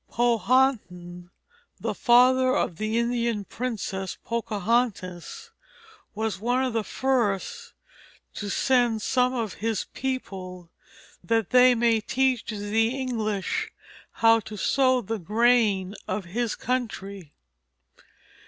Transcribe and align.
Powhatan, 0.11 1.29
the 1.79 1.93
father 1.93 2.55
of 2.55 2.77
the 2.77 2.97
Indian 2.97 3.45
princess 3.45 4.17
Pocahontas, 4.25 5.51
was 6.15 6.39
one 6.39 6.63
of 6.63 6.73
the 6.73 6.83
first 6.83 7.73
to 8.33 8.49
"send 8.49 9.03
some 9.03 9.31
of 9.35 9.53
his 9.61 9.85
People 9.93 10.71
that 11.23 11.51
they 11.51 11.75
may 11.75 11.99
teach 12.01 12.45
the 12.49 12.99
English 12.99 13.71
how 14.13 14.39
to 14.39 14.57
sow 14.57 15.01
the 15.01 15.19
Grain 15.19 15.93
of 16.07 16.25
his 16.25 16.55
Country." 16.55 17.33